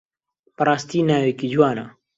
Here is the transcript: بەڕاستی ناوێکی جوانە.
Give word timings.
بەڕاستی 0.57 1.07
ناوێکی 1.09 1.47
جوانە. 1.53 1.85